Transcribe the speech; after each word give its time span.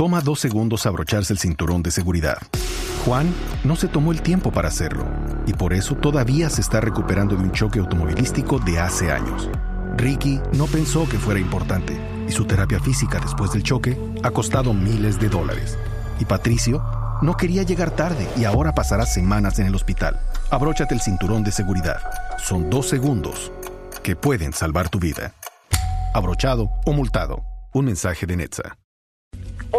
Toma 0.00 0.22
dos 0.22 0.40
segundos 0.40 0.86
abrocharse 0.86 1.34
el 1.34 1.38
cinturón 1.38 1.82
de 1.82 1.90
seguridad. 1.90 2.38
Juan 3.04 3.30
no 3.64 3.76
se 3.76 3.86
tomó 3.86 4.12
el 4.12 4.22
tiempo 4.22 4.50
para 4.50 4.68
hacerlo 4.68 5.04
y 5.46 5.52
por 5.52 5.74
eso 5.74 5.94
todavía 5.94 6.48
se 6.48 6.62
está 6.62 6.80
recuperando 6.80 7.36
de 7.36 7.42
un 7.42 7.52
choque 7.52 7.80
automovilístico 7.80 8.58
de 8.60 8.80
hace 8.80 9.12
años. 9.12 9.50
Ricky 9.98 10.40
no 10.54 10.64
pensó 10.68 11.06
que 11.06 11.18
fuera 11.18 11.38
importante 11.38 12.00
y 12.26 12.32
su 12.32 12.46
terapia 12.46 12.80
física 12.80 13.20
después 13.20 13.52
del 13.52 13.62
choque 13.62 13.98
ha 14.22 14.30
costado 14.30 14.72
miles 14.72 15.20
de 15.20 15.28
dólares. 15.28 15.76
Y 16.18 16.24
Patricio 16.24 16.82
no 17.20 17.36
quería 17.36 17.62
llegar 17.62 17.90
tarde 17.90 18.26
y 18.38 18.46
ahora 18.46 18.74
pasará 18.74 19.04
semanas 19.04 19.58
en 19.58 19.66
el 19.66 19.74
hospital. 19.74 20.18
Abróchate 20.50 20.94
el 20.94 21.02
cinturón 21.02 21.44
de 21.44 21.52
seguridad. 21.52 22.00
Son 22.42 22.70
dos 22.70 22.88
segundos 22.88 23.52
que 24.02 24.16
pueden 24.16 24.54
salvar 24.54 24.88
tu 24.88 24.98
vida. 24.98 25.34
Abrochado 26.14 26.70
o 26.86 26.94
multado. 26.94 27.44
Un 27.74 27.84
mensaje 27.84 28.24
de 28.24 28.38
Netza. 28.38 28.78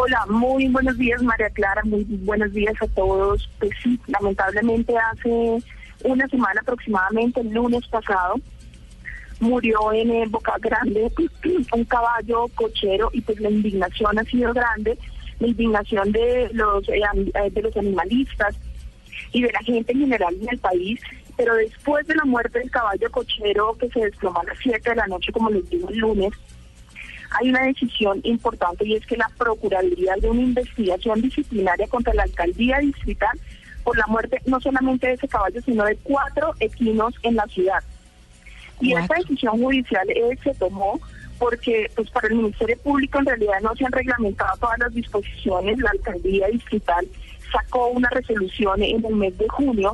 Hola, 0.03 0.25
muy 0.27 0.67
buenos 0.69 0.97
días 0.97 1.21
María 1.21 1.51
Clara, 1.51 1.83
muy 1.83 2.03
buenos 2.03 2.51
días 2.53 2.73
a 2.81 2.87
todos. 2.87 3.47
Pues 3.59 3.69
sí, 3.83 3.99
lamentablemente 4.07 4.95
hace 4.97 5.61
una 6.03 6.27
semana 6.27 6.59
aproximadamente, 6.59 7.41
el 7.41 7.51
lunes 7.51 7.87
pasado, 7.87 8.37
murió 9.39 9.93
en 9.93 10.31
Boca 10.31 10.55
Grande 10.59 11.07
un 11.75 11.85
caballo 11.85 12.47
cochero 12.55 13.11
y 13.13 13.21
pues 13.21 13.39
la 13.41 13.51
indignación 13.51 14.17
ha 14.17 14.23
sido 14.23 14.51
grande, 14.53 14.97
la 15.39 15.47
indignación 15.47 16.11
de 16.11 16.49
los, 16.51 16.89
eh, 16.89 17.03
eh, 17.35 17.51
de 17.51 17.61
los 17.61 17.77
animalistas 17.77 18.55
y 19.33 19.43
de 19.43 19.51
la 19.51 19.59
gente 19.59 19.91
en 19.91 19.99
general 19.99 20.35
en 20.41 20.49
el 20.49 20.57
país, 20.57 20.99
pero 21.37 21.53
después 21.53 22.07
de 22.07 22.15
la 22.15 22.25
muerte 22.25 22.57
del 22.57 22.71
caballo 22.71 23.11
cochero 23.11 23.77
que 23.79 23.87
se 23.91 23.99
desplomó 23.99 24.39
a 24.39 24.45
las 24.45 24.57
7 24.63 24.89
de 24.89 24.95
la 24.95 25.05
noche, 25.05 25.31
como 25.31 25.51
les 25.51 25.69
digo 25.69 25.89
el 25.89 25.99
lunes, 25.99 26.31
hay 27.31 27.49
una 27.49 27.63
decisión 27.63 28.19
importante 28.23 28.85
y 28.85 28.95
es 28.95 29.05
que 29.05 29.17
la 29.17 29.29
Procuraduría 29.37 30.15
de 30.19 30.29
una 30.29 30.41
investigación 30.41 31.21
disciplinaria 31.21 31.87
contra 31.87 32.13
la 32.13 32.23
alcaldía 32.23 32.79
distrital 32.79 33.39
por 33.83 33.97
la 33.97 34.05
muerte 34.07 34.41
no 34.45 34.59
solamente 34.59 35.07
de 35.07 35.13
ese 35.13 35.27
caballo, 35.27 35.61
sino 35.61 35.83
de 35.85 35.95
cuatro 35.97 36.53
equinos 36.59 37.13
en 37.23 37.35
la 37.35 37.45
ciudad. 37.47 37.83
Y 38.79 38.93
esta 38.93 39.15
decisión 39.15 39.59
judicial 39.59 40.09
eh, 40.09 40.37
se 40.43 40.53
tomó 40.55 40.99
porque 41.39 41.89
pues 41.95 42.09
para 42.11 42.27
el 42.27 42.35
Ministerio 42.35 42.77
Público 42.79 43.19
en 43.19 43.25
realidad 43.25 43.61
no 43.61 43.75
se 43.75 43.85
han 43.85 43.91
reglamentado 43.91 44.57
todas 44.59 44.79
las 44.79 44.93
disposiciones. 44.93 45.79
La 45.79 45.91
alcaldía 45.91 46.47
distrital 46.47 47.07
sacó 47.51 47.87
una 47.87 48.09
resolución 48.09 48.83
en 48.83 49.03
el 49.03 49.15
mes 49.15 49.37
de 49.37 49.47
junio 49.49 49.91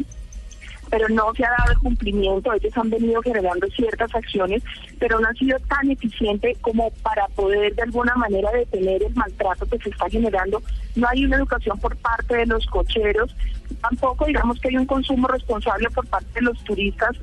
pero 0.89 1.07
no 1.09 1.33
se 1.35 1.45
ha 1.45 1.49
dado 1.49 1.71
el 1.71 1.77
cumplimiento. 1.79 2.53
Ellos 2.53 2.77
han 2.77 2.89
venido 2.89 3.21
generando 3.21 3.67
ciertas 3.67 4.13
acciones, 4.13 4.63
pero 4.99 5.19
no 5.19 5.27
ha 5.27 5.33
sido 5.33 5.57
tan 5.67 5.89
eficiente 5.91 6.55
como 6.61 6.91
para 7.03 7.27
poder 7.29 7.75
de 7.75 7.83
alguna 7.83 8.15
manera 8.15 8.51
detener 8.51 9.03
el 9.03 9.15
maltrato 9.15 9.65
que 9.65 9.77
se 9.79 9.89
está 9.89 10.09
generando. 10.09 10.61
No 10.95 11.07
hay 11.07 11.25
una 11.25 11.37
educación 11.37 11.77
por 11.79 11.95
parte 11.97 12.37
de 12.37 12.45
los 12.45 12.65
cocheros, 12.67 13.35
tampoco 13.81 14.25
digamos 14.25 14.59
que 14.59 14.69
hay 14.69 14.77
un 14.77 14.85
consumo 14.85 15.27
responsable 15.27 15.89
por 15.89 16.07
parte 16.07 16.31
de 16.35 16.41
los 16.41 16.63
turistas 16.63 17.15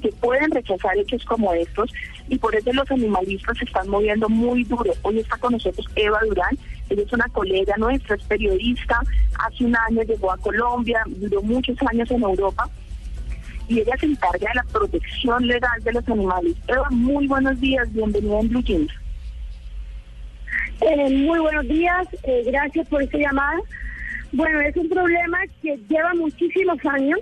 que 0.00 0.08
pueden 0.20 0.50
rechazar 0.50 0.96
hechos 0.96 1.22
como 1.26 1.52
estos 1.52 1.92
y 2.28 2.38
por 2.38 2.54
eso 2.54 2.72
los 2.72 2.90
animalistas 2.90 3.58
se 3.58 3.64
están 3.64 3.88
moviendo 3.88 4.26
muy 4.28 4.64
duro. 4.64 4.90
Hoy 5.02 5.18
está 5.18 5.36
con 5.36 5.52
nosotros 5.52 5.86
Eva 5.96 6.18
Durán, 6.26 6.56
ella 6.88 7.02
es 7.02 7.12
una 7.12 7.26
colega 7.28 7.74
nuestra, 7.76 8.16
es 8.16 8.22
periodista, 8.24 9.00
hace 9.38 9.64
un 9.64 9.76
año 9.76 10.02
llegó 10.02 10.32
a 10.32 10.38
Colombia, 10.38 11.02
duró 11.06 11.42
muchos 11.42 11.76
años 11.82 12.10
en 12.10 12.22
Europa 12.22 12.70
y 13.68 13.80
ella 13.80 13.96
se 13.98 14.06
encarga 14.06 14.48
de 14.48 14.54
la 14.54 14.64
protección 14.64 15.46
legal 15.46 15.82
de 15.82 15.92
los 15.92 16.08
animales. 16.08 16.54
Eva, 16.68 16.88
muy 16.90 17.26
buenos 17.26 17.58
días, 17.60 17.92
bienvenida 17.92 18.40
en 18.40 18.48
Blue 18.48 18.62
Jeans. 18.62 18.92
Eh, 20.80 21.10
muy 21.10 21.38
buenos 21.38 21.66
días, 21.68 22.08
eh, 22.24 22.42
gracias 22.46 22.88
por 22.88 23.02
esta 23.02 23.18
llamada. 23.18 23.58
Bueno, 24.32 24.60
es 24.60 24.76
un 24.76 24.88
problema 24.88 25.38
que 25.62 25.78
lleva 25.88 26.14
muchísimos 26.14 26.78
años. 26.84 27.20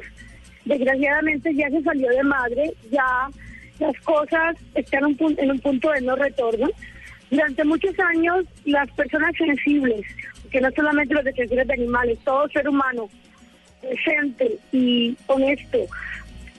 Desgraciadamente 0.65 1.55
ya 1.55 1.69
se 1.71 1.83
salió 1.83 2.09
de 2.09 2.23
madre, 2.23 2.73
ya 2.91 3.29
las 3.79 3.99
cosas 4.01 4.57
están 4.75 5.17
en 5.21 5.51
un 5.51 5.59
punto 5.59 5.91
de 5.91 6.01
no 6.03 6.17
retorno. 6.17 6.69
Durante 7.31 7.65
muchos 7.65 7.99
años, 7.99 8.45
las 8.65 8.91
personas 8.93 9.35
sensibles, 9.37 10.05
que 10.51 10.61
no 10.61 10.69
solamente 10.75 11.15
los 11.15 11.25
defensores 11.25 11.67
de 11.67 11.75
animales, 11.75 12.19
todo 12.25 12.49
ser 12.49 12.69
humano 12.69 13.09
decente 13.83 14.59
y 14.73 15.17
honesto, 15.27 15.79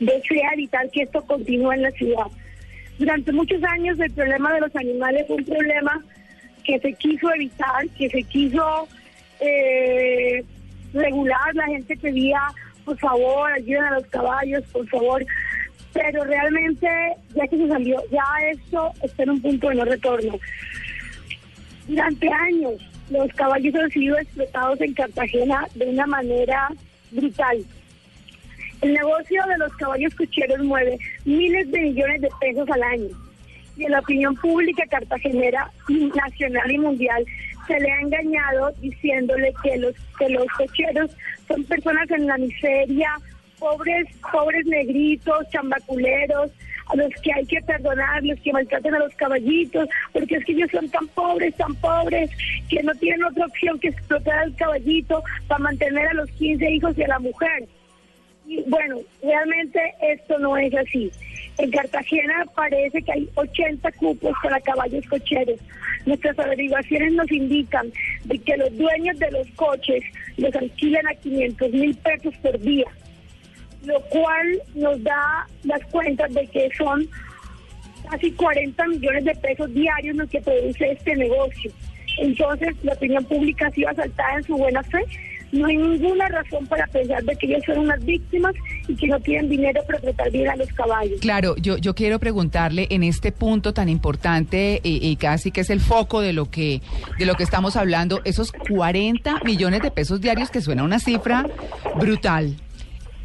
desea 0.02 0.54
evitar 0.54 0.90
que 0.90 1.04
esto 1.04 1.22
continúe 1.22 1.72
en 1.74 1.84
la 1.84 1.92
ciudad. 1.92 2.26
Durante 2.98 3.32
muchos 3.32 3.64
años 3.64 4.00
el 4.00 4.12
problema 4.12 4.54
de 4.54 4.62
los 4.62 4.76
animales 4.76 5.26
fue 5.28 5.38
un 5.38 5.46
problema 5.46 6.04
que 6.64 6.80
se 6.80 6.94
quiso 6.94 7.34
evitar, 7.34 7.88
que 7.98 8.10
se 8.10 8.24
quiso 8.24 8.88
eh, 9.40 10.44
regular, 10.94 11.56
la 11.56 11.66
gente 11.68 11.96
pedía, 11.98 12.42
por 12.84 12.98
favor, 12.98 13.52
ayuden 13.52 13.84
a 13.84 13.96
los 13.96 14.08
caballos, 14.08 14.64
por 14.72 14.88
favor, 14.90 15.26
pero 15.94 16.24
realmente 16.24 16.88
ya 17.36 17.48
que 17.48 17.58
se 17.58 17.68
salió, 17.68 18.02
ya 18.12 18.24
esto 18.52 18.92
está 19.04 19.24
en 19.24 19.32
un 19.32 19.42
punto 19.42 19.70
de 19.70 19.76
no 19.76 19.86
retorno. 19.86 20.40
Durante 21.88 22.30
años 22.30 22.74
los 23.10 23.32
caballos 23.34 23.76
han 23.76 23.92
sido 23.92 24.18
explotados 24.18 24.82
en 24.82 24.94
Cartagena 24.94 25.68
de 25.76 25.86
una 25.86 26.08
manera 26.08 26.70
brutal. 27.12 27.58
El 28.82 28.94
negocio 28.94 29.44
de 29.48 29.58
los 29.60 29.74
caballos 29.76 30.16
cucheros 30.16 30.60
mueve 30.60 30.98
miles 31.24 31.70
de 31.72 31.82
millones 31.82 32.22
de 32.22 32.30
pesos 32.40 32.68
al 32.72 32.82
año. 32.82 33.10
Y 33.78 33.86
en 33.86 33.92
la 33.92 34.00
opinión 34.00 34.36
pública 34.36 34.84
cartagenera, 34.88 35.72
nacional 35.88 36.72
y 36.72 36.78
mundial, 36.80 37.24
se 37.68 37.80
le 37.80 37.92
ha 37.92 38.02
engañado 38.02 38.72
diciéndole 38.82 39.54
que 39.64 39.78
los, 39.78 39.94
que 40.18 40.30
los 40.30 40.46
cocheros 40.58 41.12
son 41.48 41.64
personas 41.66 42.10
en 42.10 42.26
la 42.26 42.38
miseria, 42.38 43.12
pobres, 43.60 44.08
pobres 44.32 44.66
negritos, 44.66 45.48
chambaculeros, 45.52 46.50
a 46.88 46.96
los 46.96 47.10
que 47.22 47.32
hay 47.34 47.46
que 47.46 47.62
perdonar, 47.62 48.24
los 48.24 48.40
que 48.40 48.52
maltratan 48.52 48.96
a 48.96 49.00
los 49.00 49.14
caballitos, 49.14 49.88
porque 50.12 50.36
es 50.36 50.46
que 50.46 50.54
ellos 50.54 50.72
son 50.72 50.90
tan 50.90 51.08
pobres, 51.10 51.56
tan 51.56 51.76
pobres, 51.76 52.32
que 52.68 52.82
no 52.82 52.94
tienen 52.96 53.24
otra 53.24 53.46
opción 53.46 53.80
que 53.80 53.90
explotar 53.90 54.40
al 54.40 54.56
caballito 54.56 55.24
para 55.48 55.60
mantener 55.60 56.08
a 56.08 56.14
los 56.16 56.30
15 56.32 56.72
hijos 56.72 56.98
y 56.98 57.04
a 57.04 57.10
la 57.10 57.20
mujer 57.20 57.68
bueno, 58.68 58.98
realmente 59.24 59.80
esto 60.02 60.38
no 60.40 60.58
es 60.58 60.74
así. 60.74 61.12
En 61.58 61.72
Cartagena 61.72 62.46
parece 62.56 63.02
que 63.02 63.12
hay 63.12 63.30
80 63.36 63.92
cupos 63.94 64.34
para 64.42 64.60
caballos 64.62 65.06
cocheros. 65.08 65.60
Nuestras 66.06 66.38
averiguaciones 66.40 67.14
nos 67.14 67.32
indican 67.32 67.92
de 68.26 68.38
que 68.40 68.58
los 68.58 68.76
dueños 68.78 69.20
de 69.20 69.32
los 69.32 69.48
coches 69.52 70.04
los 70.38 70.56
alquilan 70.56 71.08
a 71.08 71.16
500 71.16 71.72
mil 71.72 71.96
pesos 71.98 72.34
por 72.38 72.60
día, 72.60 72.88
lo 73.86 74.02
cual 74.10 74.62
nos 74.74 75.02
da 75.04 75.48
las 75.64 75.84
cuentas 75.88 76.34
de 76.34 76.48
que 76.48 76.70
son 76.78 77.08
casi 78.10 78.32
40 78.32 78.88
millones 78.88 79.26
de 79.26 79.36
pesos 79.36 79.74
diarios 79.74 80.16
los 80.16 80.30
que 80.30 80.42
produce 80.42 80.92
este 80.92 81.16
negocio. 81.16 81.72
Entonces, 82.18 82.76
la 82.84 82.94
opinión 82.94 83.24
pública 83.26 83.68
ha 83.68 83.72
sido 83.72 83.90
asaltada 83.90 84.38
en 84.38 84.44
su 84.44 84.58
buena 84.58 84.84
fe 84.84 85.00
no 85.52 85.66
hay 85.66 85.78
ninguna 85.78 86.28
razón 86.28 86.66
para 86.68 86.88
pensar 86.88 87.24
de 87.24 87.36
que 87.36 87.48
ellos 87.48 87.62
son 87.66 87.80
unas 87.80 88.04
víctimas 88.04 88.54
y 88.88 88.96
que 88.96 89.08
no 89.08 89.20
tienen 89.20 89.50
dinero 89.50 89.82
para 89.86 90.00
tratar 90.00 90.32
bien 90.32 90.50
a 90.50 90.56
los 90.56 90.72
caballos. 90.74 91.20
Claro, 91.20 91.56
yo, 91.58 91.78
yo 91.78 91.94
quiero 91.96 92.20
preguntarle 92.20 92.88
en 92.90 93.04
este 93.04 93.32
punto 93.32 93.74
tan 93.74 93.90
importante 93.90 94.80
y, 94.84 95.06
y, 95.08 95.16
casi 95.16 95.52
que 95.52 95.62
es 95.62 95.70
el 95.70 95.80
foco 95.80 96.22
de 96.22 96.34
lo 96.34 96.50
que 96.50 96.82
de 97.18 97.26
lo 97.26 97.36
que 97.36 97.44
estamos 97.44 97.76
hablando, 97.76 98.22
esos 98.24 98.52
40 98.52 99.42
millones 99.44 99.82
de 99.82 99.92
pesos 99.92 100.22
diarios 100.22 100.50
que 100.50 100.62
suena 100.62 100.84
una 100.84 101.00
cifra 101.00 101.46
brutal. 102.00 102.56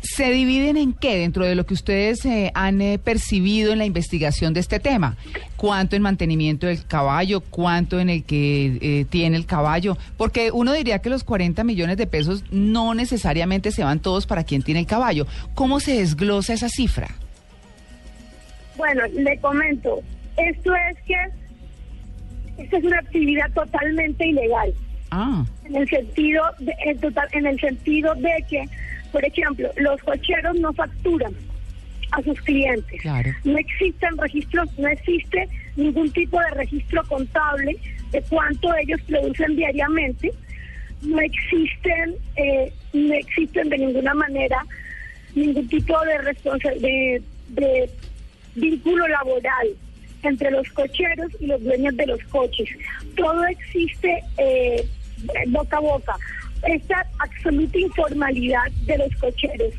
¿Se 0.08 0.30
dividen 0.30 0.76
en 0.76 0.92
qué 0.92 1.18
dentro 1.18 1.44
de 1.44 1.54
lo 1.56 1.66
que 1.66 1.74
ustedes 1.74 2.24
eh, 2.26 2.52
han 2.54 2.80
eh, 2.80 2.98
percibido 2.98 3.72
en 3.72 3.78
la 3.78 3.86
investigación 3.86 4.54
de 4.54 4.60
este 4.60 4.78
tema? 4.78 5.16
¿Cuánto 5.56 5.96
en 5.96 6.02
mantenimiento 6.02 6.68
del 6.68 6.86
caballo? 6.86 7.40
¿Cuánto 7.40 7.98
en 7.98 8.08
el 8.10 8.24
que 8.24 8.78
eh, 8.80 9.04
tiene 9.10 9.36
el 9.36 9.46
caballo? 9.46 9.98
Porque 10.16 10.52
uno 10.52 10.72
diría 10.72 11.00
que 11.00 11.10
los 11.10 11.24
40 11.24 11.64
millones 11.64 11.96
de 11.96 12.06
pesos 12.06 12.44
no 12.52 12.94
necesariamente 12.94 13.72
se 13.72 13.82
van 13.82 13.98
todos 13.98 14.26
para 14.26 14.44
quien 14.44 14.62
tiene 14.62 14.80
el 14.80 14.86
caballo. 14.86 15.26
¿Cómo 15.54 15.80
se 15.80 15.98
desglosa 15.98 16.54
esa 16.54 16.68
cifra? 16.68 17.08
Bueno, 18.76 19.02
le 19.12 19.38
comento. 19.40 20.02
Esto 20.36 20.72
es 20.90 20.98
que 21.04 21.16
esta 22.62 22.78
es 22.78 22.84
una 22.84 22.98
actividad 22.98 23.50
totalmente 23.54 24.26
ilegal. 24.26 24.72
Ah. 25.10 25.44
En 25.64 25.76
el 25.76 25.88
sentido 25.88 26.42
de, 26.58 26.74
en, 26.84 26.98
total, 26.98 27.28
en 27.32 27.46
el 27.46 27.60
sentido 27.60 28.14
de 28.14 28.44
que 28.48 28.64
por 29.16 29.24
ejemplo, 29.24 29.70
los 29.76 30.02
cocheros 30.02 30.56
no 30.60 30.74
facturan 30.74 31.32
a 32.12 32.22
sus 32.22 32.38
clientes. 32.42 33.02
No 33.44 33.56
existen 33.56 34.18
registros, 34.18 34.68
no 34.78 34.88
existe 34.88 35.48
ningún 35.76 36.10
tipo 36.12 36.38
de 36.38 36.50
registro 36.50 37.02
contable 37.04 37.76
de 38.10 38.20
cuánto 38.28 38.74
ellos 38.76 39.00
producen 39.08 39.56
diariamente. 39.56 40.30
No 41.00 41.18
existen, 41.20 42.16
eh, 42.36 42.70
no 42.92 43.14
existen 43.14 43.70
de 43.70 43.78
ninguna 43.78 44.12
manera 44.12 44.58
ningún 45.34 45.66
tipo 45.66 45.94
de, 46.04 46.78
de, 46.78 47.22
de 47.48 47.90
vínculo 48.54 49.08
laboral 49.08 49.68
entre 50.22 50.50
los 50.50 50.68
cocheros 50.72 51.32
y 51.40 51.46
los 51.46 51.62
dueños 51.62 51.96
de 51.96 52.06
los 52.06 52.22
coches. 52.24 52.68
Todo 53.16 53.46
existe 53.46 54.22
eh, 54.38 54.86
boca 55.48 55.76
a 55.76 55.80
boca. 55.80 56.16
Esta 56.62 57.06
absoluta 57.18 57.78
informalidad 57.78 58.70
de 58.86 58.98
los 58.98 59.14
cocheros 59.16 59.74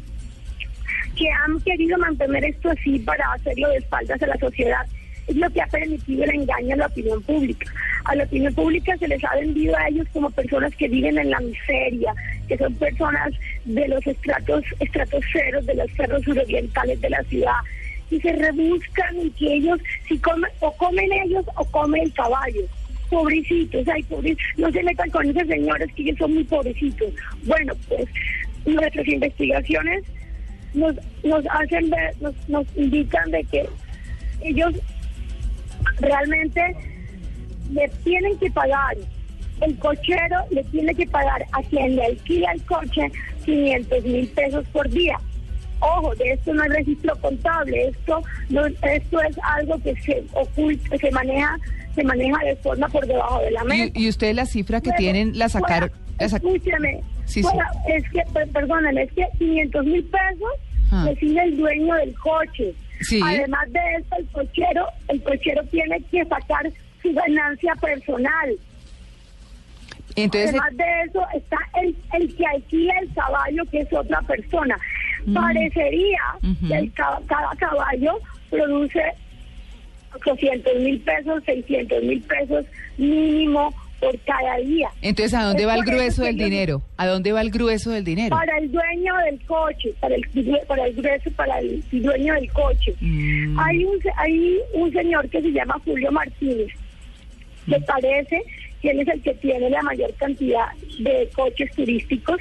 que 1.16 1.30
han 1.30 1.60
querido 1.62 1.98
mantener 1.98 2.46
esto 2.46 2.70
así 2.70 3.00
para 3.00 3.34
hacerlo 3.34 3.70
de 3.70 3.78
espaldas 3.78 4.22
a 4.22 4.28
la 4.28 4.38
sociedad 4.38 4.86
es 5.28 5.36
lo 5.36 5.50
que 5.50 5.62
ha 5.62 5.68
permitido 5.68 6.24
el 6.24 6.30
engaño 6.32 6.74
a 6.74 6.78
la 6.78 6.86
opinión 6.88 7.22
pública. 7.24 7.72
A 8.06 8.16
la 8.16 8.24
opinión 8.24 8.54
pública 8.54 8.98
se 8.98 9.08
les 9.08 9.24
ha 9.26 9.36
vendido 9.36 9.76
a 9.76 9.88
ellos 9.90 10.08
como 10.14 10.30
personas 10.30 10.74
que 10.76 10.88
viven 10.88 11.18
en 11.18 11.30
la 11.30 11.40
miseria, 11.40 12.14
que 12.48 12.58
son 12.58 12.74
personas 12.76 13.34
de 13.66 13.88
los 13.90 14.06
estratos, 14.08 14.64
ceros, 15.34 15.66
de 15.66 15.76
los 15.76 15.92
cerros 15.92 16.24
surorientales 16.24 17.02
de 17.02 17.10
la 17.10 17.22
ciudad, 17.24 17.58
y 18.10 18.22
se 18.22 18.32
rebuscan 18.32 19.18
y 19.22 19.30
que 19.32 19.54
ellos, 19.56 19.80
si 20.08 20.18
comen, 20.20 20.50
o 20.62 20.72
comen 20.78 21.12
ellos 21.12 21.46
o 21.56 21.66
come 21.66 22.02
el 22.02 22.14
caballo. 22.14 22.62
Pobrecitos, 23.10 23.88
ay, 23.88 24.04
pobrecitos, 24.04 24.46
no 24.58 24.72
se 24.72 24.84
metan 24.84 25.10
con 25.10 25.30
esos 25.30 25.48
señores 25.48 25.90
que 25.94 26.04
ellos 26.04 26.18
son 26.18 26.34
muy 26.34 26.44
pobrecitos. 26.44 27.14
Bueno, 27.44 27.74
pues 27.88 28.06
nuestras 28.66 29.08
investigaciones 29.08 30.04
nos, 30.74 30.96
nos 31.24 31.46
hacen 31.50 31.90
ver, 31.90 32.14
nos, 32.22 32.50
nos 32.50 32.66
indican 32.76 33.32
de 33.32 33.44
que 33.46 33.70
ellos 34.42 34.74
realmente 36.00 36.76
le 37.72 37.88
tienen 38.04 38.38
que 38.40 38.50
pagar, 38.52 38.96
el 39.62 39.78
cochero 39.80 40.38
le 40.52 40.64
tiene 40.66 40.94
que 40.94 41.08
pagar 41.08 41.46
a 41.52 41.64
quien 41.64 41.96
le 41.96 42.06
alquila 42.06 42.52
el 42.52 42.64
coche 42.64 43.12
500 43.46 44.04
mil 44.04 44.28
pesos 44.28 44.66
por 44.70 44.88
día. 44.90 45.18
Ojo, 45.80 46.16
de 46.16 46.32
esto 46.32 46.54
no 46.54 46.64
hay 46.64 46.70
registro 46.70 47.16
contable, 47.18 47.90
esto 47.90 48.24
no, 48.50 48.66
esto 48.66 49.22
es 49.22 49.38
algo 49.44 49.82
que 49.82 49.96
se 49.98 50.24
oculta, 50.34 50.98
se 50.98 51.12
maneja, 51.12 51.58
se 51.96 52.04
maneja 52.04 52.44
de 52.44 52.56
forma 52.58 52.88
por 52.90 53.06
debajo 53.06 53.40
de 53.42 53.52
la 53.52 53.64
mesa. 53.64 53.92
¿Y, 53.94 54.10
usted 54.10 54.34
la 54.34 54.46
cifra 54.46 54.82
que 54.82 54.92
tienen 54.94 55.38
la 55.38 55.50
sacaron? 55.50 55.92
escúcheme, 56.20 57.02
sí, 57.26 57.42
es 57.88 58.04
que, 58.10 58.24
perdóname, 58.52 59.04
es 59.04 59.12
que 59.14 59.28
500 59.38 59.86
mil 59.86 60.04
pesos 60.06 60.52
ah. 60.92 61.06
recibe 61.08 61.44
el 61.44 61.58
dueño 61.58 61.96
del 61.96 62.16
coche. 62.16 62.74
Además 63.24 63.72
de 63.72 63.80
eso, 64.00 64.16
el 64.18 64.26
cochero, 64.28 64.88
el 65.10 65.22
cochero 65.22 65.62
tiene 65.70 66.02
que 66.10 66.26
sacar 66.26 66.72
su 67.04 67.14
ganancia 67.14 67.76
personal. 67.76 68.58
Entonces, 70.16 70.50
Además 70.50 70.78
de 70.78 71.02
eso, 71.06 71.28
está 71.36 71.58
el, 71.82 71.96
el 72.14 72.36
que 72.36 72.46
alquila 72.48 72.94
el 73.02 73.14
caballo, 73.14 73.64
que 73.70 73.82
es 73.82 73.94
otra 73.94 74.20
persona. 74.24 74.76
Mm. 75.28 75.34
Parecería 75.34 76.22
que 76.70 76.90
cada, 76.92 77.20
caballo 77.58 78.18
produce 78.50 79.04
800 80.16 80.80
mil 80.80 81.00
pesos, 81.02 81.44
600 81.46 82.04
mil 82.04 82.22
pesos 82.22 82.66
mínimo 82.98 83.74
por 84.00 84.18
cada 84.22 84.56
día. 84.58 84.90
Entonces, 85.02 85.34
¿a 85.34 85.44
dónde 85.44 85.66
va 85.66 85.76
el 85.76 85.84
grueso 85.84 86.24
del 86.24 86.38
dinero? 86.38 86.82
¿A 86.96 87.08
dónde 87.08 87.34
va 87.34 87.42
el 87.42 87.52
grueso 87.52 87.92
del 87.92 88.06
dinero? 88.06 88.38
Para 88.38 88.58
el 88.58 88.72
dueño 88.72 89.14
del 89.26 89.46
coche, 89.46 89.94
para 90.00 90.16
el, 90.16 90.26
para 90.66 90.86
el 90.86 90.96
grueso, 90.96 91.30
para 91.32 91.60
el 91.60 91.84
dueño 91.92 92.34
del 92.36 92.52
coche. 92.54 92.96
Mm. 93.02 93.60
Hay, 93.60 93.84
un, 93.84 94.00
hay 94.16 94.58
un 94.76 94.94
señor 94.94 95.28
que 95.30 95.42
se 95.42 95.52
llama 95.52 95.78
Julio 95.84 96.10
Martínez, 96.10 96.70
que 97.68 97.78
mm. 97.78 97.84
parece 97.84 98.44
que 98.82 98.92
él 98.92 99.02
es 99.02 99.08
el 99.10 99.22
que 99.22 99.34
tiene 99.34 99.70
la 99.70 99.82
mayor 99.82 100.14
cantidad 100.14 100.68
de 101.00 101.30
coches 101.36 101.70
turísticos. 101.76 102.38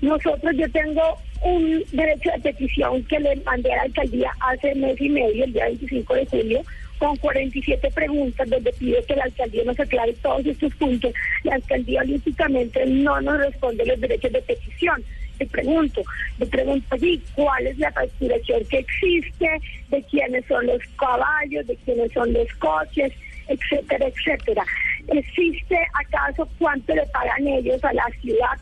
Nosotros, 0.00 0.54
yo 0.56 0.70
tengo 0.70 1.18
un 1.42 1.84
derecho 1.92 2.30
de 2.30 2.52
petición 2.52 3.04
que 3.04 3.20
le 3.20 3.36
mandé 3.36 3.72
a 3.72 3.76
la 3.76 3.82
alcaldía 3.82 4.30
hace 4.40 4.74
mes 4.74 5.00
y 5.00 5.08
medio, 5.08 5.44
el 5.44 5.52
día 5.52 5.66
25 5.66 6.14
de 6.14 6.26
julio, 6.26 6.62
con 6.98 7.16
47 7.16 7.90
preguntas 7.92 8.48
donde 8.48 8.72
pide 8.72 9.02
que 9.04 9.16
la 9.16 9.24
alcaldía 9.24 9.64
nos 9.64 9.78
aclare 9.78 10.12
todos 10.14 10.44
estos 10.44 10.74
puntos. 10.74 11.12
La 11.44 11.54
alcaldía 11.54 12.00
olímpicamente 12.00 12.84
no 12.86 13.20
nos 13.20 13.38
responde 13.38 13.86
los 13.86 14.00
derechos 14.00 14.32
de 14.32 14.42
petición. 14.42 15.02
Te 15.38 15.46
pregunto, 15.46 16.02
te 16.38 16.46
pregunto 16.46 16.86
allí 16.90 17.22
cuál 17.34 17.66
es 17.68 17.78
la 17.78 17.92
facturación 17.92 18.64
que 18.64 18.78
existe, 18.78 19.48
de 19.88 20.02
quiénes 20.10 20.44
son 20.46 20.66
los 20.66 20.82
caballos, 20.98 21.64
de 21.66 21.76
quiénes 21.76 22.12
son 22.12 22.32
los 22.32 22.52
coches, 22.54 23.12
etcétera, 23.46 24.08
etcétera. 24.08 24.64
¿Existe 25.08 25.78
acaso 25.94 26.48
cuánto 26.58 26.94
le 26.94 27.06
pagan 27.06 27.46
ellos 27.46 27.82
a 27.84 27.92
la 27.92 28.06
ciudad? 28.20 28.58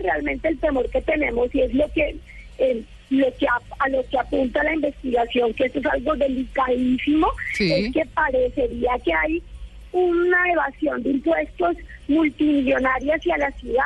Realmente 0.00 0.48
el 0.48 0.58
temor 0.58 0.88
que 0.90 1.00
tenemos 1.02 1.54
y 1.54 1.62
es 1.62 1.74
lo 1.74 1.90
que... 1.92 2.16
Eh, 2.58 2.82
lo 3.10 3.26
que 3.38 3.46
a, 3.48 3.88
lo 3.88 4.04
que 4.08 4.18
apunta 4.18 4.62
la 4.62 4.72
investigación, 4.72 5.52
que 5.54 5.64
esto 5.64 5.80
es 5.80 5.86
algo 5.86 6.14
delicadísimo, 6.14 7.26
es 7.58 7.92
que 7.92 8.06
parecería 8.14 8.92
que 9.04 9.12
hay 9.12 9.42
una 9.90 10.52
evasión 10.52 11.02
de 11.02 11.10
impuestos 11.10 11.76
multimillonarios 12.06 13.16
hacia 13.16 13.36
la 13.38 13.50
ciudad. 13.52 13.82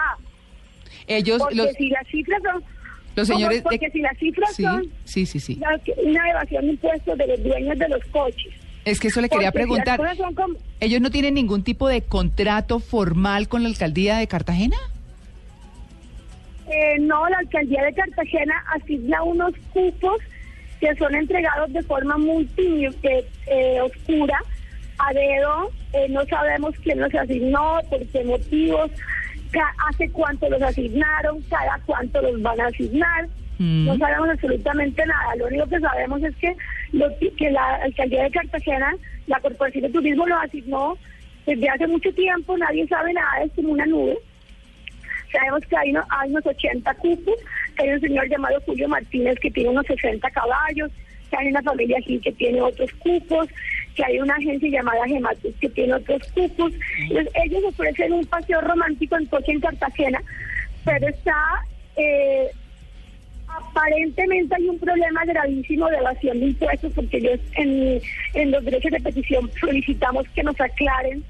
Ellos, 1.06 1.38
porque 1.38 1.72
si 1.78 1.88
las 1.88 2.06
cifras 2.08 2.43
son 2.43 2.62
los 3.17 3.28
señores 3.28 3.62
porque 3.62 3.90
si 3.90 4.00
las 4.00 4.19
cifras 4.19 4.56
son 4.56 4.90
sí, 5.05 5.25
sí, 5.25 5.38
sí. 5.38 5.60
una 6.02 6.31
evasión 6.31 6.64
de 6.64 6.70
impuestos 6.72 7.17
de 7.17 7.26
los 7.26 7.43
dueños 7.43 7.78
de 7.78 7.88
los 7.88 8.05
coches. 8.06 8.52
Es 8.84 9.00
que 9.00 9.08
eso 9.08 9.20
le 9.20 9.28
quería 9.28 9.52
preguntar. 9.52 10.00
¿Ellos 10.81 11.00
no 11.00 11.10
tienen 11.10 11.34
ningún 11.34 11.62
tipo 11.62 11.88
de 11.88 12.02
contrato 12.02 12.81
formal 12.81 13.49
con 13.49 13.62
la 13.62 13.69
alcaldía 13.69 14.19
de 14.19 14.26
Cartagena? 14.26 14.76
Eh, 16.70 16.99
no, 17.00 17.28
la 17.28 17.38
alcaldía 17.38 17.84
de 17.84 17.93
Cartagena 17.93 18.64
asigna 18.75 19.22
unos 19.22 19.52
cupos 19.72 20.19
que 20.81 20.94
son 20.96 21.14
entregados 21.14 21.72
de 21.72 21.82
forma 21.82 22.16
muy 22.16 22.49
eh, 22.56 23.26
eh, 23.46 23.81
oscura, 23.81 24.38
a 24.99 25.12
dedo, 25.12 25.70
no 26.11 26.25
sabemos 26.26 26.75
quién 26.82 27.00
los 27.00 27.14
asignó, 27.14 27.81
por 27.90 28.06
qué 28.08 28.25
motivos, 28.25 28.90
hace 29.88 30.11
cuánto 30.11 30.49
los 30.49 30.62
asignaron, 30.62 31.40
cada 31.43 31.81
cuánto 31.87 32.20
los 32.22 32.40
van 32.43 32.61
a 32.61 32.67
asignar. 32.67 33.28
No 33.58 33.94
mm. 33.94 33.99
sabemos 33.99 34.28
absolutamente 34.31 35.06
nada. 35.06 35.37
Lo 35.37 35.46
único 35.46 35.67
que 35.69 35.81
sabemos 35.81 36.22
es 36.22 36.34
que, 36.37 36.56
lo, 36.93 37.06
que 37.37 37.50
la 37.50 37.76
alcaldía 37.76 38.25
de 38.25 38.31
Cartagena, 38.31 38.94
la 39.26 39.40
Corporación 39.40 39.82
de 39.84 39.90
Turismo 39.90 40.26
los 40.26 40.43
asignó 40.43 40.96
desde 41.46 41.69
hace 41.69 41.87
mucho 41.87 42.12
tiempo, 42.14 42.56
nadie 42.56 42.87
sabe 42.88 43.12
nada, 43.12 43.44
es 43.44 43.52
como 43.52 43.70
una 43.70 43.87
nube. 43.87 44.19
Sabemos 45.34 45.62
que 45.69 45.76
hay, 45.76 45.90
unos 46.31 46.46
80 46.46 46.94
cupos, 46.94 47.34
que 47.76 47.82
hay 47.82 47.90
un 47.90 48.00
señor 48.00 48.28
llamado 48.28 48.60
Julio 48.64 48.88
Martínez 48.88 49.36
que 49.40 49.50
tiene 49.50 49.70
unos 49.70 49.86
60 49.86 50.31
caballos, 50.31 50.92
que 51.28 51.36
hay 51.36 51.48
una 51.48 51.62
familia 51.62 51.98
aquí 51.98 52.20
que 52.20 52.31
tiene 52.32 52.60
otros 52.60 52.92
cupos, 52.94 53.48
que 53.96 54.04
hay 54.04 54.20
una 54.20 54.36
agencia 54.36 54.69
llamada 54.69 55.06
Gematus 55.06 55.54
que 55.60 55.69
tiene 55.70 55.94
otros 55.94 56.22
cupos. 56.32 56.72
Entonces, 57.00 57.32
ellos 57.44 57.64
ofrecen 57.64 58.12
un 58.12 58.25
paseo 58.26 58.60
romántico 58.60 59.16
en 59.16 59.26
coche 59.26 59.52
en 59.52 59.60
Cartagena, 59.60 60.22
pero 60.84 61.08
está... 61.08 61.64
Eh, 61.96 62.50
aparentemente 63.46 64.55
hay 64.56 64.69
un 64.69 64.79
problema 64.81 65.24
gravísimo 65.24 65.88
de 65.88 65.98
evasión 65.98 66.41
de 66.41 66.46
impuestos 66.46 66.93
porque 66.93 67.19
ellos 67.19 67.38
en, 67.55 68.00
en 68.34 68.50
los 68.50 68.64
derechos 68.64 68.91
de 68.91 69.00
petición 69.00 69.48
solicitamos 69.60 70.26
que 70.34 70.43
nos 70.43 70.60
aclaren 70.60 71.22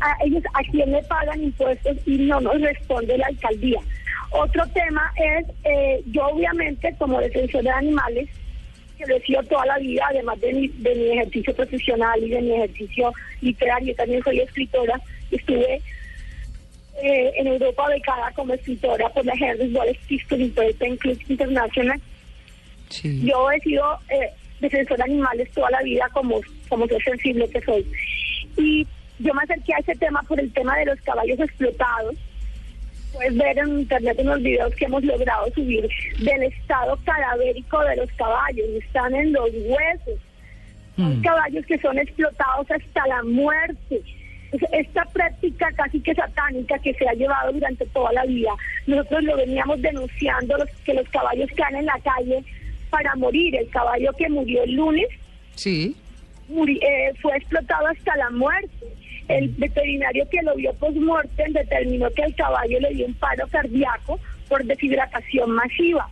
a 0.00 0.16
ellos 0.24 0.42
a 0.54 0.60
quién 0.70 0.92
le 0.92 1.02
pagan 1.04 1.42
impuestos 1.42 1.96
y 2.06 2.18
no 2.18 2.40
nos 2.40 2.60
responde 2.60 3.18
la 3.18 3.26
alcaldía. 3.26 3.80
Otro 4.30 4.66
tema 4.68 5.12
es, 5.16 5.46
eh, 5.64 6.02
yo 6.06 6.26
obviamente 6.26 6.94
como 6.98 7.20
defensor 7.20 7.62
de 7.62 7.70
animales, 7.70 8.28
que 8.98 9.06
lo 9.06 9.16
he 9.16 9.20
sido 9.22 9.42
toda 9.44 9.66
la 9.66 9.78
vida, 9.78 10.04
además 10.08 10.40
de 10.40 10.52
mi, 10.52 10.68
de 10.68 10.94
mi 10.94 11.10
ejercicio 11.10 11.54
profesional 11.54 12.22
y 12.22 12.30
de 12.30 12.40
mi 12.40 12.52
ejercicio 12.52 13.12
literario, 13.40 13.94
también 13.94 14.22
soy 14.22 14.40
escritora, 14.40 15.00
estuve 15.30 15.80
eh, 17.02 17.32
en 17.36 17.46
Europa 17.46 17.88
becada 17.88 18.32
como 18.32 18.54
escritora 18.54 19.08
por 19.10 19.24
la 19.24 19.34
Henry 19.34 19.72
Wallace 19.74 20.00
History 20.08 20.48
Poetry 20.48 20.96
Club 20.96 21.18
International. 21.28 22.00
Yo 23.02 23.50
he 23.50 23.60
sido 23.60 23.98
eh, 24.08 24.30
defensor 24.60 24.96
de 24.96 25.04
animales 25.04 25.50
toda 25.52 25.70
la 25.70 25.82
vida 25.82 26.08
como, 26.12 26.40
como 26.68 26.86
soy 26.88 27.00
sensible 27.02 27.48
que 27.50 27.60
soy. 27.60 27.86
Y 28.56 28.86
yo 29.18 29.34
me 29.34 29.42
acerqué 29.42 29.74
a 29.74 29.78
ese 29.78 29.94
tema 29.96 30.22
por 30.22 30.38
el 30.38 30.52
tema 30.52 30.76
de 30.78 30.86
los 30.86 31.00
caballos 31.00 31.38
explotados. 31.40 32.16
Puedes 33.12 33.36
ver 33.36 33.58
en 33.58 33.80
internet 33.80 34.18
unos 34.20 34.42
videos 34.42 34.74
que 34.74 34.84
hemos 34.84 35.02
logrado 35.04 35.50
subir 35.54 35.88
del 36.18 36.42
estado 36.42 36.98
cadavérico 37.04 37.80
de 37.80 37.96
los 37.96 38.10
caballos. 38.12 38.66
Están 38.82 39.14
en 39.14 39.32
los 39.32 39.50
huesos. 39.52 40.20
Son 40.96 41.18
mm. 41.18 41.22
caballos 41.22 41.64
que 41.66 41.78
son 41.78 41.98
explotados 41.98 42.70
hasta 42.70 43.06
la 43.06 43.22
muerte. 43.22 44.02
Esta 44.72 45.04
práctica 45.06 45.70
casi 45.72 46.00
que 46.00 46.14
satánica 46.14 46.78
que 46.78 46.94
se 46.94 47.08
ha 47.08 47.12
llevado 47.14 47.52
durante 47.52 47.84
toda 47.86 48.12
la 48.12 48.24
vida, 48.24 48.50
nosotros 48.86 49.24
lo 49.24 49.36
veníamos 49.36 49.82
denunciando, 49.82 50.56
los, 50.56 50.70
que 50.84 50.94
los 50.94 51.08
caballos 51.08 51.50
quedan 51.50 51.76
en 51.76 51.86
la 51.86 51.98
calle 52.00 52.44
para 52.90 53.14
morir. 53.16 53.56
El 53.56 53.68
caballo 53.70 54.12
que 54.12 54.28
murió 54.28 54.62
el 54.62 54.74
lunes 54.74 55.08
sí. 55.54 55.96
Eh, 56.48 57.12
fue 57.20 57.36
explotado 57.36 57.86
hasta 57.88 58.16
la 58.16 58.30
muerte. 58.30 58.95
El 59.28 59.48
veterinario 59.50 60.28
que 60.30 60.42
lo 60.42 60.54
vio 60.54 60.72
post-mortem 60.74 61.52
determinó 61.52 62.10
que 62.10 62.22
el 62.22 62.34
caballo 62.34 62.78
le 62.80 62.94
dio 62.94 63.06
un 63.06 63.14
paro 63.14 63.46
cardíaco 63.48 64.20
por 64.48 64.64
deshidratación 64.64 65.50
masiva. 65.50 66.08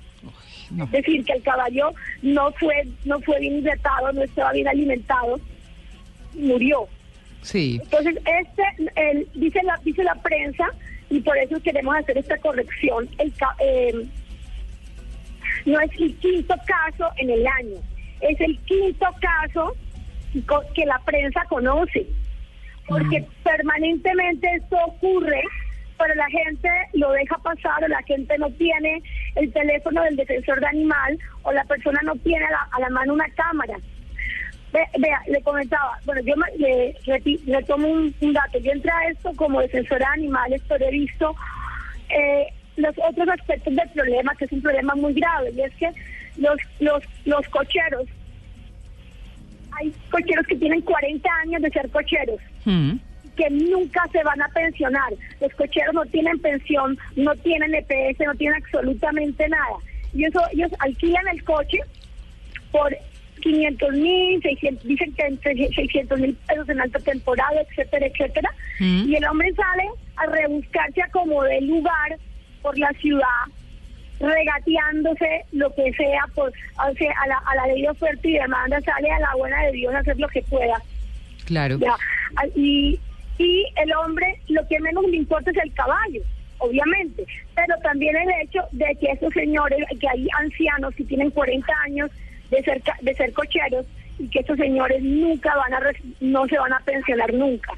Es 0.83 0.91
decir, 0.91 1.25
que 1.25 1.35
el 1.35 1.43
caballo 1.43 1.93
no 2.23 2.51
fue, 2.53 2.89
no 3.05 3.21
fue 3.21 3.39
bien 3.39 3.59
hidratado, 3.59 4.13
no 4.13 4.23
estaba 4.23 4.53
bien 4.53 4.67
alimentado, 4.67 5.39
murió. 6.35 6.89
Sí. 7.43 7.79
Entonces, 7.83 8.17
este, 8.17 8.91
el, 8.97 9.29
dice, 9.35 9.63
la, 9.63 9.79
dice 9.85 10.03
la 10.03 10.15
prensa, 10.17 10.67
y 11.11 11.21
por 11.21 11.37
eso 11.39 11.61
queremos 11.63 11.95
hacer 11.97 12.19
esta 12.19 12.39
corrección, 12.39 13.09
el, 13.19 13.33
eh, 13.61 14.07
no 15.67 15.81
es 15.81 15.91
el 16.01 16.17
quinto 16.17 16.55
caso 16.67 17.11
en 17.19 17.31
el 17.31 17.47
año, 17.47 17.77
es 18.21 18.41
el 18.41 18.59
quinto 18.61 19.07
caso 19.21 19.77
que 20.75 20.87
la 20.87 20.99
prensa 21.05 21.45
conoce, 21.49 22.07
porque 22.87 23.25
permanentemente 23.43 24.49
esto 24.55 24.77
ocurre, 24.87 25.43
pero 25.99 26.15
la 26.17 26.27
gente 26.29 26.69
lo 26.95 27.11
deja 27.13 27.37
pasar 27.39 27.85
o 27.85 27.89
la 27.89 28.03
gente 28.03 28.37
no 28.39 28.51
tiene 28.51 29.03
el 29.37 29.53
teléfono 29.53 30.03
del 30.03 30.17
defensor 30.17 30.61
de 30.61 30.67
animal 30.67 31.19
o 31.43 31.53
la 31.53 31.65
persona 31.65 32.01
no 32.05 32.15
tiene 32.17 32.45
a 32.47 32.51
la, 32.51 32.69
a 32.73 32.81
la 32.81 32.91
mano 32.91 33.15
una 33.15 33.29
cámara. 33.31 33.77
Ve- 34.73 34.89
Vea, 34.99 35.21
le 35.29 35.41
comentaba, 35.43 35.99
bueno, 36.05 36.21
yo 36.23 36.35
me, 36.37 36.47
le, 36.59 36.95
reti- 37.07 37.41
le 37.45 37.63
tomo 37.63 37.87
un, 37.89 38.15
un 38.21 38.33
dato. 38.33 38.59
Yo 38.59 38.73
entré 38.73 38.91
a 38.91 39.09
esto 39.09 39.31
como 39.37 39.61
defensora 39.61 40.07
de 40.09 40.21
animales, 40.23 40.63
pero 40.69 40.85
he 40.85 40.91
visto 40.91 41.35
eh, 42.11 42.49
los 42.77 42.95
otros 42.99 43.29
aspectos 43.29 43.75
del 43.75 43.89
problema, 43.91 44.35
que 44.35 44.47
es 44.47 44.53
un 44.53 44.63
problema 44.63 44.95
muy 44.97 45.15
grave, 45.15 45.53
y 45.55 45.61
es 45.61 45.73
que 45.77 45.91
los, 46.39 46.57
los, 46.81 47.05
los 47.25 47.49
cocheros, 47.51 48.09
hay 49.79 49.93
cocheros 50.11 50.47
que 50.47 50.57
tienen 50.57 50.81
40 50.83 51.29
años 51.43 51.63
de 51.63 51.71
ser 51.71 51.89
cocheros 51.91 52.41
Mm. 52.65 52.93
que 53.37 53.51
nunca 53.51 54.07
se 54.13 54.23
van 54.23 54.41
a 54.41 54.49
pensionar. 54.49 55.13
Los 55.41 55.53
cocheros 55.55 55.93
no 55.95 56.05
tienen 56.07 56.39
pensión, 56.39 56.97
no 57.17 57.35
tienen 57.37 57.75
EPS, 57.75 58.25
no 58.25 58.35
tienen 58.37 58.63
absolutamente 58.63 59.49
nada. 59.49 59.77
Y 60.15 60.25
eso, 60.25 60.41
ellos 60.53 60.71
alquilan 60.79 61.27
el 61.29 61.43
coche 61.43 61.79
por 62.71 62.97
500 63.43 63.93
mil, 63.95 64.41
600, 64.41 64.85
dicen 64.85 65.13
que 65.15 65.23
entre 65.27 65.55
600 65.75 66.21
mil 66.21 66.35
pesos 66.47 66.69
en 66.69 66.81
alta 66.81 66.99
temporada, 67.01 67.61
etcétera, 67.69 68.07
etcétera. 68.07 68.51
Mm. 68.79 69.09
Y 69.09 69.17
el 69.17 69.25
hombre 69.27 69.53
sale 69.55 69.89
a 70.17 70.27
rebuscarse 70.27 71.03
a 71.03 71.09
como 71.11 71.43
de 71.43 71.61
lugar 71.63 72.17
por 72.63 72.79
la 72.79 72.91
ciudad, 73.01 73.45
regateándose 74.25 75.45
lo 75.53 75.73
que 75.75 75.93
sea, 75.93 76.25
por, 76.35 76.49
o 76.49 76.95
sea, 76.95 77.13
a, 77.23 77.29
la, 77.29 77.37
a 77.47 77.55
la 77.57 77.67
ley 77.67 77.83
de 77.83 77.91
oferta 77.91 78.27
y 78.29 78.35
demanda, 78.35 78.81
sale 78.81 79.11
a 79.11 79.21
la 79.21 79.35
buena 79.37 79.63
de 79.63 79.73
Dios 79.73 79.95
a 79.95 79.99
hacer 79.99 80.19
lo 80.19 80.29
que 80.29 80.43
pueda. 80.43 80.81
Claro. 81.45 81.79
Ya, 81.79 81.95
y, 82.55 82.99
y 83.39 83.67
el 83.77 83.93
hombre 83.95 84.41
lo 84.49 84.67
que 84.69 84.81
menos 84.81 85.05
le 85.05 85.17
importa 85.17 85.51
es 85.51 85.57
el 85.59 85.73
caballo, 85.75 86.23
obviamente, 86.59 87.25
pero 87.55 87.75
también 87.83 88.17
el 88.17 88.31
hecho 88.43 88.61
de 88.73 88.97
que 89.01 89.13
esos 89.13 89.33
señores, 89.33 89.85
que 90.01 90.09
hay 90.09 90.27
ancianos 90.39 90.95
que 90.95 91.05
tienen 91.05 91.31
40 91.31 91.73
años 91.85 92.11
de 92.51 92.63
ser, 92.63 92.83
de 93.01 93.15
ser 93.15 93.33
cocheros 93.33 93.87
y 94.19 94.29
que 94.29 94.41
esos 94.41 94.57
señores 94.57 95.03
nunca 95.03 95.55
van 95.57 95.75
a, 95.75 95.81
no 96.21 96.47
se 96.47 96.59
van 96.59 96.73
a 96.73 96.81
pensionar 96.81 97.33
nunca. 97.35 97.73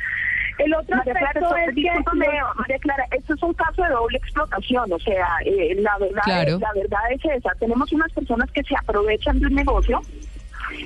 El 0.59 0.75
otro 0.75 0.97
María 0.97 1.13
Clara, 1.13 1.29
aspecto 1.29 1.57
es 1.57 1.75
que... 1.75 2.17
María 2.57 2.79
Clara, 2.79 3.05
esto 3.11 3.35
es 3.35 3.43
un 3.43 3.55
caso 3.55 3.83
de 3.83 3.91
doble 3.91 4.19
explotación, 4.19 4.93
o 4.93 4.99
sea, 4.99 5.29
eh, 5.45 5.75
la 5.79 5.99
verdad 5.99 6.23
Claro. 6.25 6.59
la 6.59 6.73
verdad 6.75 7.01
es 7.11 7.25
esa, 7.25 7.51
tenemos 7.59 7.93
unas 7.93 8.11
personas 8.13 8.51
que 8.53 8.63
se 8.63 8.75
aprovechan 8.77 9.39
de 9.39 9.47
un 9.47 9.55
negocio, 9.55 10.01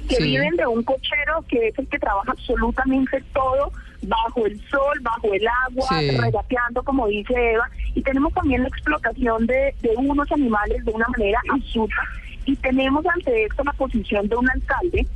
que 0.09 0.17
Sí. 0.17 0.23
viven 0.25 0.57
de 0.57 0.67
un 0.67 0.83
cochero 0.83 1.45
que 1.49 1.69
es 1.69 1.79
el 1.79 1.87
que 1.89 1.99
trabaja 1.99 2.33
absolutamente 2.33 3.23
todo 3.33 3.73
bajo 4.03 4.47
el 4.47 4.61
sol, 4.69 4.99
bajo 5.03 5.33
el 5.33 5.47
agua, 5.69 5.87
Sí. 6.00 6.11
regateando, 6.19 6.83
como 6.83 7.07
dice 7.07 7.53
Eva, 7.53 7.69
y 7.95 8.03
tenemos 8.03 8.33
también 8.35 8.62
la 8.62 8.69
explotación 8.69 9.47
de, 9.47 9.75
de 9.83 9.91
unos 9.97 10.31
animales 10.33 10.85
de 10.85 10.91
una 10.93 11.07
manera 11.09 11.39
absurda, 11.53 12.03
y 12.45 12.57
tenemos 12.57 13.05
ante 13.07 13.45
esto 13.45 13.62
la 13.62 13.73
posición 13.75 14.27
de 14.29 14.37
un 14.37 14.50
alcalde 14.50 15.07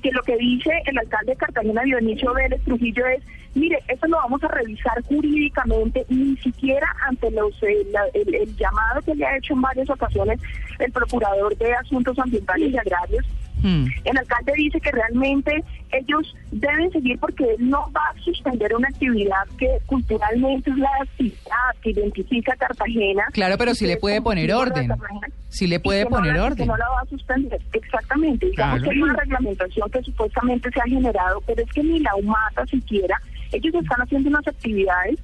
que 0.00 0.10
lo 0.12 0.22
que 0.22 0.36
dice 0.36 0.70
el 0.86 0.98
alcalde 0.98 1.32
de 1.32 1.38
Cartagena, 1.38 1.82
Dionisio 1.82 2.32
Vélez 2.34 2.62
Trujillo, 2.64 3.06
es, 3.06 3.22
mire, 3.54 3.78
esto 3.88 4.06
lo 4.08 4.16
vamos 4.16 4.42
a 4.44 4.48
revisar 4.48 5.02
jurídicamente, 5.04 6.04
ni 6.08 6.36
siquiera 6.38 6.86
ante 7.06 7.30
los 7.30 7.52
eh, 7.62 7.86
el, 8.14 8.34
el 8.34 8.56
llamado 8.56 9.02
que 9.02 9.14
le 9.14 9.26
ha 9.26 9.36
hecho 9.36 9.54
en 9.54 9.62
varias 9.62 9.90
ocasiones 9.90 10.40
el 10.78 10.92
procurador 10.92 11.56
de 11.56 11.72
Asuntos 11.74 12.18
Ambientales 12.18 12.72
y 12.72 12.78
Agrarios. 12.78 13.26
Mm. 13.62 13.86
El 14.04 14.18
alcalde 14.18 14.52
dice 14.56 14.80
que 14.80 14.90
realmente 14.90 15.62
ellos 15.92 16.34
deben 16.50 16.90
seguir 16.92 17.18
porque 17.18 17.44
él 17.44 17.68
no 17.68 17.90
va 17.92 18.00
a 18.14 18.20
suspender 18.22 18.74
una 18.74 18.88
actividad 18.88 19.46
que 19.58 19.68
culturalmente 19.86 20.70
es 20.70 20.76
la 20.78 20.88
actividad 21.02 21.36
que 21.82 21.90
identifica 21.90 22.52
a 22.52 22.56
Cartagena. 22.56 23.24
Claro, 23.32 23.56
pero 23.58 23.74
sí 23.74 23.84
que 23.84 23.92
le 23.92 23.96
puede 23.96 24.20
poner 24.22 24.52
orden. 24.54 24.90
Sí 25.48 25.66
le 25.66 25.80
puede 25.80 26.04
no 26.04 26.10
poner 26.10 26.36
la- 26.36 26.44
orden. 26.44 26.58
Que 26.58 26.66
no 26.66 26.76
la 26.76 26.88
va 26.88 27.00
a 27.00 27.06
suspender, 27.06 27.60
exactamente. 27.72 28.46
Digamos 28.46 28.78
Claro. 28.78 28.82
que 28.84 28.96
hay 28.96 29.02
una 29.02 29.14
reglamentación 29.16 29.90
que 29.90 30.02
supuestamente 30.02 30.70
se 30.70 30.80
ha 30.80 30.84
generado, 30.84 31.40
pero 31.46 31.62
es 31.62 31.70
que 31.72 31.82
ni 31.82 31.98
la 32.00 32.14
UMATA 32.16 32.66
siquiera, 32.66 33.20
ellos 33.52 33.74
están 33.74 34.00
haciendo 34.00 34.28
unas 34.28 34.46
actividades 34.46 35.18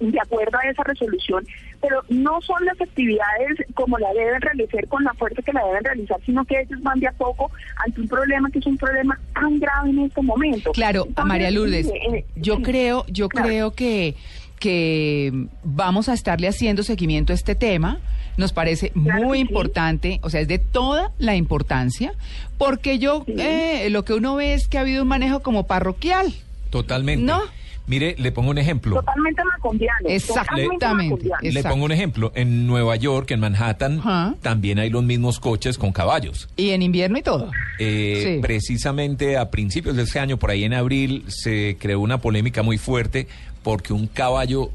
de 0.00 0.20
acuerdo 0.20 0.58
a 0.58 0.68
esa 0.70 0.82
resolución, 0.84 1.44
pero 1.86 2.02
no 2.08 2.40
son 2.40 2.64
las 2.64 2.80
actividades 2.80 3.58
como 3.74 3.98
la 3.98 4.10
deben 4.14 4.40
realizar 4.40 4.88
con 4.88 5.04
la 5.04 5.12
fuerza 5.14 5.42
que 5.42 5.52
la 5.52 5.62
deben 5.66 5.84
realizar, 5.84 6.16
sino 6.24 6.42
que 6.46 6.58
ellos 6.60 6.80
van 6.82 6.98
de 6.98 7.08
a 7.08 7.12
poco 7.12 7.50
ante 7.84 8.00
un 8.00 8.08
problema 8.08 8.50
que 8.50 8.58
es 8.60 8.66
un 8.66 8.78
problema 8.78 9.20
tan 9.34 9.58
grave 9.58 9.90
en 9.90 9.98
este 9.98 10.22
momento. 10.22 10.72
Claro, 10.72 11.02
a 11.02 11.06
Entonces, 11.08 11.28
María 11.28 11.50
Lourdes, 11.50 11.86
mire, 11.86 12.18
eh, 12.20 12.24
yo 12.36 12.56
sí, 12.56 12.62
creo, 12.62 13.04
yo 13.08 13.28
claro. 13.28 13.48
creo 13.48 13.74
que 13.74 14.14
que 14.58 15.30
vamos 15.62 16.08
a 16.08 16.14
estarle 16.14 16.48
haciendo 16.48 16.82
seguimiento 16.84 17.32
a 17.32 17.36
este 17.36 17.54
tema. 17.54 17.98
Nos 18.38 18.52
parece 18.54 18.90
Claro 18.90 19.24
muy 19.24 19.38
sí. 19.38 19.42
importante, 19.42 20.20
o 20.22 20.30
sea, 20.30 20.40
es 20.40 20.48
de 20.48 20.58
toda 20.58 21.12
la 21.18 21.36
importancia, 21.36 22.14
porque 22.56 22.98
yo 22.98 23.24
Sí. 23.26 23.34
eh, 23.38 23.88
lo 23.90 24.06
que 24.06 24.14
uno 24.14 24.36
ve 24.36 24.54
es 24.54 24.66
que 24.68 24.78
ha 24.78 24.80
habido 24.80 25.02
un 25.02 25.08
manejo 25.08 25.40
como 25.40 25.66
parroquial. 25.66 26.32
Totalmente. 26.70 27.24
¿No? 27.26 27.42
Mire, 27.86 28.14
le 28.18 28.32
pongo 28.32 28.50
un 28.50 28.56
ejemplo. 28.58 28.96
Totalmente 28.96 29.42
macombiano. 29.44 30.08
Exactamente. 30.08 30.72
totalmente. 30.72 31.28
Le 31.42 31.62
pongo 31.62 31.84
un 31.84 31.92
ejemplo. 31.92 32.32
En 32.34 32.66
Nueva 32.66 32.96
York, 32.96 33.30
en 33.32 33.40
Manhattan, 33.40 34.36
también 34.40 34.78
hay 34.78 34.88
los 34.88 35.04
mismos 35.04 35.38
coches 35.38 35.76
con 35.76 35.92
caballos. 35.92 36.48
Y 36.56 36.70
en 36.70 36.80
invierno 36.82 37.18
y 37.18 37.22
todo. 37.22 37.50
Eh, 37.78 38.22
Sí. 38.24 38.38
Precisamente 38.40 39.36
a 39.36 39.50
principios 39.50 39.96
de 39.96 40.04
este 40.04 40.18
año, 40.18 40.38
por 40.38 40.50
ahí 40.50 40.64
en 40.64 40.72
abril, 40.72 41.24
se 41.28 41.76
creó 41.78 42.00
una 42.00 42.18
polémica 42.22 42.62
muy 42.62 42.78
fuerte 42.78 43.28
porque 43.62 43.92
un 43.92 44.06
caballo 44.06 44.70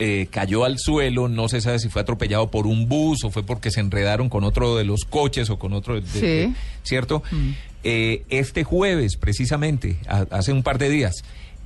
eh, 0.00 0.28
cayó 0.30 0.64
al 0.64 0.78
suelo, 0.78 1.26
no 1.28 1.48
se 1.48 1.60
sabe 1.60 1.80
si 1.80 1.88
fue 1.88 2.00
atropellado 2.02 2.50
por 2.52 2.66
un 2.68 2.88
bus 2.88 3.24
o 3.24 3.30
fue 3.30 3.42
porque 3.42 3.70
se 3.72 3.80
enredaron 3.80 4.28
con 4.28 4.44
otro 4.44 4.76
de 4.76 4.84
los 4.84 5.04
coches 5.04 5.50
o 5.50 5.58
con 5.58 5.72
otro, 5.72 6.00
de- 6.00 6.06
Sí. 6.06 6.20
de- 6.20 6.52
¿cierto? 6.84 7.22
Mm. 7.32 7.50
Eh, 7.82 8.22
este 8.28 8.62
jueves, 8.64 9.16
precisamente, 9.16 9.96
a- 10.06 10.26
hace 10.30 10.52
un 10.52 10.62
par 10.62 10.78
de 10.78 10.88
días, 10.88 11.14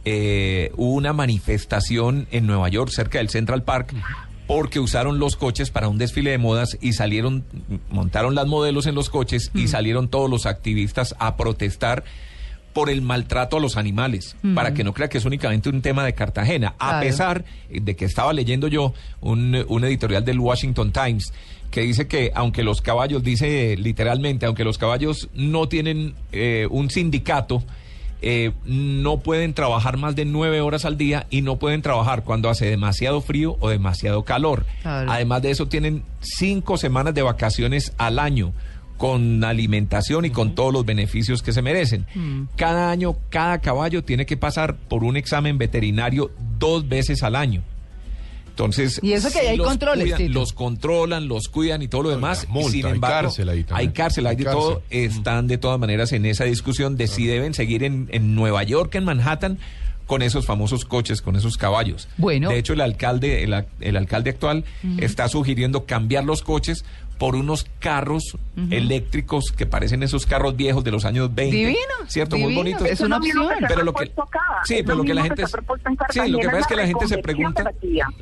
eh, 0.04 0.73
hubo 0.76 0.94
una 0.94 1.12
manifestación 1.12 2.26
en 2.30 2.47
Nueva 2.47 2.68
York, 2.68 2.90
cerca 2.90 3.18
del 3.18 3.28
Central 3.28 3.62
Park, 3.62 3.94
porque 4.47 4.80
usaron 4.80 5.18
los 5.18 5.37
coches 5.37 5.71
para 5.71 5.88
un 5.88 5.99
desfile 5.99 6.30
de 6.30 6.38
modas 6.38 6.76
y 6.80 6.92
salieron, 6.92 7.44
montaron 7.90 8.35
las 8.35 8.47
modelos 8.47 8.87
en 8.87 8.94
los 8.94 9.09
coches 9.11 9.50
y 9.54 9.68
salieron 9.68 10.09
todos 10.09 10.28
los 10.28 10.47
activistas 10.47 11.14
a 11.18 11.37
protestar 11.37 12.04
por 12.73 12.88
el 12.88 13.02
maltrato 13.02 13.59
a 13.59 13.61
los 13.61 13.76
animales, 13.76 14.35
Mm. 14.42 14.54
para 14.54 14.73
que 14.73 14.82
no 14.82 14.94
crea 14.94 15.09
que 15.09 15.18
es 15.18 15.25
únicamente 15.26 15.68
un 15.68 15.82
tema 15.82 16.04
de 16.04 16.14
Cartagena, 16.14 16.75
a 16.78 17.00
pesar 17.00 17.44
de 17.71 17.97
que 17.97 18.06
estaba 18.06 18.32
leyendo 18.32 18.66
yo 18.66 18.94
un, 19.21 19.64
un 19.68 19.85
editorial 19.85 20.25
del 20.25 20.40
Washington 20.40 20.90
Times 20.90 21.32
que 21.71 21.82
dice 21.82 22.06
que 22.06 22.32
aunque 22.35 22.62
los 22.62 22.80
caballos, 22.82 23.23
dice 23.23 23.76
literalmente, 23.78 24.47
aunque 24.47 24.64
los 24.64 24.78
caballos 24.78 25.28
no 25.35 25.68
tienen 25.68 26.14
eh, 26.32 26.66
un 26.71 26.90
sindicato, 26.90 27.62
eh, 28.22 28.52
no 28.64 29.18
pueden 29.18 29.52
trabajar 29.52 29.96
más 29.96 30.14
de 30.14 30.24
nueve 30.24 30.60
horas 30.60 30.84
al 30.84 30.96
día 30.96 31.26
y 31.28 31.42
no 31.42 31.58
pueden 31.58 31.82
trabajar 31.82 32.22
cuando 32.22 32.48
hace 32.48 32.66
demasiado 32.66 33.20
frío 33.20 33.56
o 33.60 33.68
demasiado 33.68 34.24
calor. 34.24 34.64
Claro. 34.82 35.10
Además 35.10 35.42
de 35.42 35.50
eso, 35.50 35.66
tienen 35.66 36.04
cinco 36.20 36.76
semanas 36.76 37.14
de 37.14 37.22
vacaciones 37.22 37.92
al 37.98 38.18
año 38.18 38.52
con 38.96 39.42
alimentación 39.42 40.24
y 40.24 40.30
con 40.30 40.54
todos 40.54 40.72
los 40.72 40.84
beneficios 40.86 41.42
que 41.42 41.52
se 41.52 41.60
merecen. 41.60 42.06
Mm. 42.14 42.42
Cada 42.56 42.92
año, 42.92 43.16
cada 43.30 43.58
caballo 43.58 44.04
tiene 44.04 44.26
que 44.26 44.36
pasar 44.36 44.76
por 44.76 45.02
un 45.02 45.16
examen 45.16 45.58
veterinario 45.58 46.30
dos 46.60 46.88
veces 46.88 47.24
al 47.24 47.34
año. 47.34 47.64
Entonces, 48.52 49.00
Y 49.02 49.12
eso 49.14 49.30
que 49.30 49.40
hay 49.40 49.56
los 49.56 49.66
controles, 49.66 50.04
cuidan, 50.04 50.18
Tito. 50.18 50.32
los 50.38 50.52
controlan, 50.52 51.26
los 51.26 51.49
cuidan 51.49 51.80
y 51.82 51.88
todo 51.88 52.02
lo 52.04 52.11
demás. 52.11 52.47
Sin 52.71 52.85
hay 52.87 52.92
embargo, 52.92 53.28
cárcel 53.28 53.49
ahí 53.49 53.64
también. 53.64 53.88
hay 53.88 53.94
cárcel, 53.94 54.26
hay 54.26 54.30
Hay 54.30 54.37
de 54.37 54.44
cárcel. 54.44 54.62
todo. 54.62 54.82
Están 54.90 55.47
de 55.47 55.59
todas 55.59 55.80
maneras 55.80 56.12
en 56.12 56.26
esa 56.26 56.44
discusión 56.44 56.97
de 56.97 57.06
si 57.06 57.26
deben 57.26 57.54
seguir 57.54 57.82
en, 57.82 58.09
en 58.12 58.35
Nueva 58.35 58.62
York, 58.62 58.94
en 58.94 59.04
Manhattan, 59.04 59.59
con 60.06 60.21
esos 60.21 60.44
famosos 60.44 60.85
coches, 60.85 61.23
con 61.23 61.37
esos 61.37 61.56
caballos. 61.56 62.09
Bueno. 62.18 62.50
De 62.50 62.59
hecho, 62.59 62.75
el 62.75 62.82
alcalde, 62.82 63.44
el 63.80 63.97
alcalde 63.97 64.30
actual 64.30 64.64
está 64.99 65.28
sugiriendo 65.28 65.87
cambiar 65.87 66.25
los 66.25 66.42
coches 66.42 66.85
por 67.22 67.36
unos 67.36 67.66
carros 67.78 68.36
eléctricos 68.70 69.52
que 69.56 69.64
parecen 69.64 70.02
esos 70.02 70.26
carros 70.26 70.56
viejos 70.56 70.82
de 70.82 70.90
los 70.90 71.04
años 71.04 71.32
20. 71.32 71.56
Divino, 71.56 71.78
¿Cierto? 72.08 72.36
Muy 72.36 72.52
bonitos. 72.52 72.84
es 72.84 73.00
una 73.00 73.18
opción. 73.18 73.46
Pero 73.68 73.84
lo 73.84 73.92
que 73.92 74.10
Sí, 74.64 74.82
pero 74.84 74.96
lo 74.96 75.04
que 75.04 75.14
la 75.14 75.22
gente 75.22 75.44
Sí, 76.10 76.28
lo 76.28 76.40
que 76.40 76.46
pasa 76.46 76.58
es 76.58 76.66
que 76.66 76.74
la 76.74 76.84
gente 76.88 77.06
se 77.06 77.18
pregunta 77.18 77.72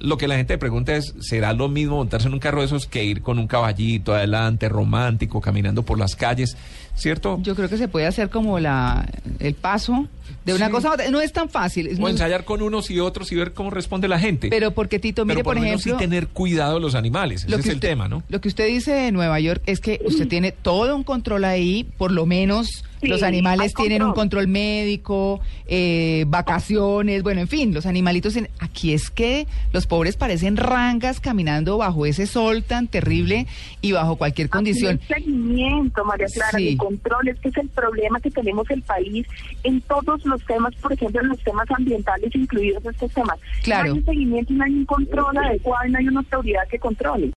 lo 0.01 0.19
que 0.19 0.29
la 0.29 0.37
gente 0.37 0.59
pregunta 0.59 0.95
es 0.95 1.15
¿será 1.21 1.55
lo 1.55 1.71
mismo 1.71 1.97
montarse 1.97 2.29
en 2.29 2.35
un 2.35 2.41
carro 2.41 2.61
de 2.61 2.67
esos 2.67 2.87
que 2.87 3.03
ir 3.03 3.23
con 3.23 3.39
un 3.39 3.47
caballito 3.47 4.15
adelante 4.15 4.69
romántico 4.69 5.41
caminando 5.41 5.83
por 5.83 5.99
las 5.99 6.15
calles, 6.15 6.59
¿cierto? 6.95 7.39
Yo 7.43 7.55
creo 7.55 7.69
que 7.69 7.77
se 7.77 7.89
puede 7.89 8.07
hacer 8.07 8.31
como 8.31 8.59
la 8.59 9.07
el 9.39 9.55
paso 9.55 10.07
de 10.45 10.55
una 10.55 10.67
Sí. 10.67 10.73
cosa 10.73 10.89
a 10.89 10.93
otra. 10.95 11.11
No 11.11 11.21
es 11.21 11.33
tan 11.33 11.49
fácil. 11.49 11.87
es 11.87 11.99
O 11.99 12.03
muy- 12.03 12.11
ensayar 12.13 12.45
con 12.45 12.63
unos 12.63 12.91
y 12.91 13.01
otros 13.01 13.31
y 13.33 13.37
ver 13.37 13.53
cómo 13.53 13.71
responde 13.71 14.09
la 14.09 14.19
gente. 14.19 14.49
pero 14.49 14.71
porque 14.73 14.99
Tito, 14.99 15.25
mire, 15.25 15.37
Pero 15.37 15.45
por, 15.45 15.55
por, 15.55 15.63
lo 15.63 15.67
menos 15.67 15.83
sí 15.83 15.91
ejemplo, 15.91 16.07
tener 16.09 16.29
cuidado 16.29 16.75
de 16.75 16.81
los 16.81 16.95
animales, 16.95 17.45
ese 17.45 17.57
es 17.57 17.67
el 17.67 17.81
tema, 17.81 18.09
¿no? 18.09 18.23
Lo 18.29 18.41
que 18.41 18.49
usted 18.49 18.67
dice 18.67 18.93
de 18.93 19.13
Nueva 19.13 19.39
York 19.41 19.63
es 19.67 19.81
que 19.81 20.01
usted 20.05 20.29
tiene 20.29 20.53
todo 20.53 20.95
un 20.97 21.05
control 21.05 21.45
ahí, 21.45 21.85
por 21.99 22.11
lo 22.13 22.27
menos 22.27 22.85
Sí, 23.01 23.09
los 23.09 23.23
animales 23.23 23.73
tienen 23.75 24.03
un 24.03 24.13
control. 24.13 24.47
médico, 24.49 25.41
eh, 25.67 26.25
vacaciones, 26.29 27.23
bueno, 27.23 27.41
en 27.41 27.49
fin, 27.49 27.73
los 27.75 27.87
animalitos. 27.87 28.37
en- 28.37 28.49
aquí 28.59 28.93
es 28.93 29.11
que 29.11 29.47
los 29.73 29.87
pobres 29.87 30.17
parecen 30.17 30.57
rangas 30.57 31.21
caminando 31.21 31.79
bajo 31.79 32.07
ese 32.07 32.27
sol 32.27 32.63
tan 32.63 32.89
terrible 32.89 33.47
y 33.81 33.93
bajo 33.93 34.17
cualquier 34.17 34.49
condición. 34.49 34.97
Aquí 34.97 35.07
no 35.09 35.15
hay 35.17 35.23
seguimiento, 35.23 36.05
María 36.05 36.27
Clara, 36.33 36.59
Sí. 36.59 36.65
ni 36.71 36.77
control, 36.77 37.29
es 37.29 37.39
que 37.41 37.49
es 37.49 37.57
el 37.57 37.69
problema 37.69 38.21
que 38.21 38.31
tenemos 38.31 38.69
el 38.71 38.83
país 38.83 39.27
en 39.65 39.81
todos 39.83 40.25
los 40.25 40.45
temas, 40.45 40.75
por 40.77 40.93
ejemplo, 40.93 41.21
en 41.21 41.29
los 41.29 41.39
temas 41.41 41.67
ambientales 41.71 42.35
incluidos 42.35 42.85
estos 42.85 43.11
temas. 43.13 43.39
Claro. 43.63 43.87
No 43.89 43.93
hay 43.95 43.99
un 43.99 44.05
seguimiento 44.05 44.53
no 44.55 44.65
hay 44.65 44.73
un 44.75 44.85
control 44.87 45.37
adecuado 45.39 45.89
no 45.89 45.99
hay 45.99 46.09
una 46.09 46.21
autoridad 46.21 46.63
que 46.71 46.79
controle. 46.79 47.29